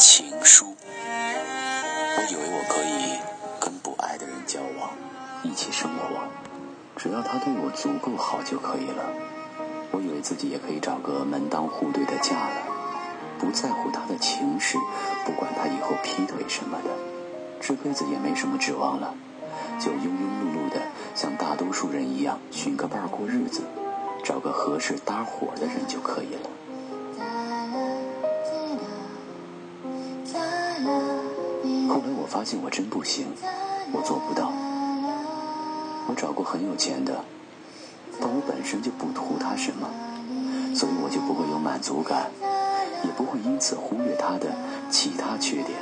[0.00, 0.74] 情书。
[2.16, 3.20] 我以为我可以
[3.60, 4.92] 跟不爱的人交往，
[5.42, 6.22] 一起生活，
[6.96, 9.04] 只要他对我足够好就可以了。
[9.90, 12.62] 我以为自己也可以找个门当户对的嫁了，
[13.38, 14.78] 不在乎他的情事，
[15.26, 16.88] 不管他以后劈腿什么的，
[17.60, 19.14] 这辈子也没什么指望了，
[19.78, 20.80] 就庸庸碌碌的
[21.14, 23.60] 像大多数人一样寻个伴儿过日子，
[24.24, 26.48] 找个合适搭伙的人就可以了。
[32.30, 33.26] 发现我真不行，
[33.92, 34.52] 我做不到。
[36.06, 37.24] 我找过很有钱的，
[38.20, 39.88] 但我本身就不图他什么，
[40.72, 42.30] 所以我就不会有满足感，
[43.02, 44.46] 也不会因此忽略他的
[44.90, 45.76] 其他缺点。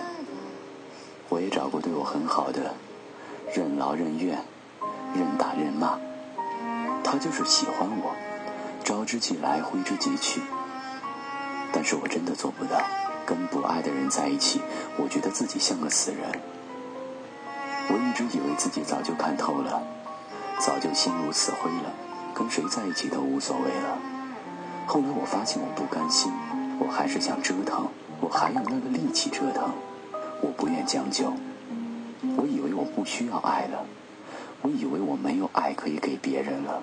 [1.29, 2.73] 我也找过对我很好的，
[3.55, 4.39] 任劳任怨，
[5.15, 5.99] 任打任骂，
[7.05, 8.15] 他就是喜欢我，
[8.83, 10.41] 招之即来，挥之即去。
[11.71, 12.81] 但是我真的做不到。
[13.29, 14.63] 跟不爱的人在一起，
[14.97, 16.41] 我觉得自己像个死人。
[17.91, 19.83] 我一直以为自己早就看透了，
[20.59, 21.93] 早就心如死灰了，
[22.33, 23.99] 跟谁在一起都无所谓了。
[24.87, 26.33] 后来我发现我不甘心，
[26.81, 27.89] 我还是想折腾，
[28.23, 29.75] 我还有那个力气折腾。
[30.41, 31.35] 我不愿将就，
[32.39, 33.85] 我以为我不需要爱了，
[34.63, 36.83] 我以为我没有爱可以给别人了，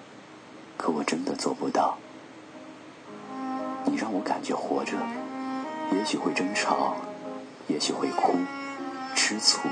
[0.77, 1.97] 可我真的做不到。
[3.85, 4.93] 你让我感觉活着。
[5.91, 6.95] 也许会争吵，
[7.67, 8.33] 也许会哭、
[9.15, 9.67] 吃醋，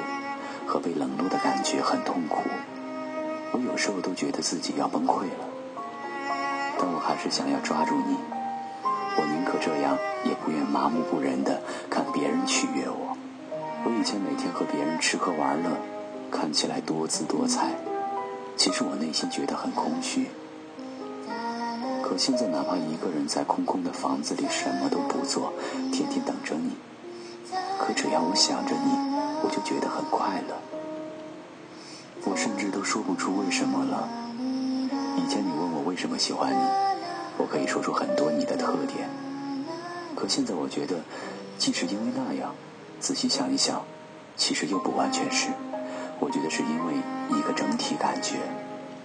[0.65, 2.41] 和被冷落的感觉很痛苦。
[3.51, 5.45] 我有时候都觉得自己要崩溃了，
[6.79, 8.17] 但我还是想要抓住你。
[9.15, 13.15] 我宁可这样，也不愿麻木不仁的看别人取悦我。
[13.85, 15.69] 我以前每天和别人吃喝玩乐，
[16.31, 17.69] 看起来多姿多彩，
[18.57, 20.29] 其实我内心觉得很空虚。
[22.03, 25.53] 可现在，哪怕一个人在空空的房子里什么都不做，
[25.91, 26.75] 天天等着你，
[27.79, 28.91] 可只要我想着你，
[29.41, 30.55] 我就觉得很快乐。
[32.25, 34.07] 我甚至都说不出为什么了。
[35.17, 36.63] 以前你问我为什么喜欢你，
[37.37, 39.09] 我可以说出很多你的特点。
[40.15, 40.97] 可现在我觉得，
[41.57, 42.53] 既是因为那样，
[42.99, 43.81] 仔细想一想，
[44.35, 45.49] 其实又不完全是。
[46.19, 46.93] 我觉得是因为
[47.37, 48.35] 一个整体感觉，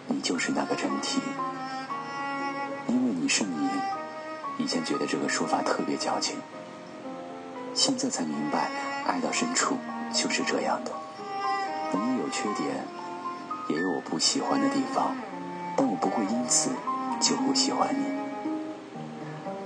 [0.09, 1.21] 你就是那个整体。
[2.89, 3.69] 因为你是你，
[4.57, 6.37] 以前觉得这个说法特别矫情，
[7.75, 8.71] 现在才明白，
[9.07, 9.77] 爱到深处
[10.13, 10.91] 就是这样的。
[11.93, 12.85] 你也有缺点，
[13.69, 15.15] 也有我不喜欢的地方，
[15.77, 16.71] 但我不会因此
[17.21, 18.05] 就不喜欢你。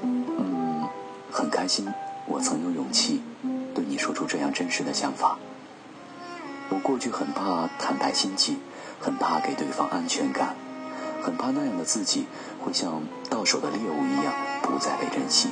[0.03, 0.89] 嗯，
[1.31, 1.87] 很开心，
[2.27, 3.23] 我曾有勇气
[3.73, 5.39] 对你说出这样真实的想法。
[6.71, 8.59] 我过去很怕坦白心迹，
[9.01, 10.57] 很怕给对方安全感。
[11.23, 12.27] 很怕那样的自己
[12.61, 13.01] 会像
[13.31, 15.51] 到手的猎物一样不再被珍惜。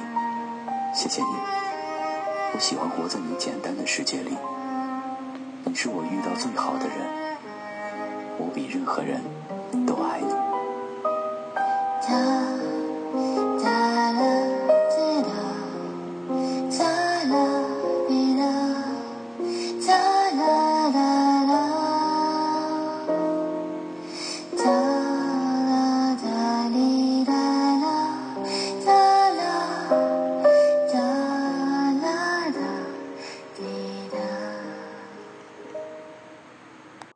[0.93, 1.29] 谢谢你，
[2.53, 4.37] 我喜欢活在你简单的世界里。
[5.65, 6.97] 你是我遇到最好的人，
[8.39, 9.23] 我比任何人
[9.87, 10.40] 都爱你。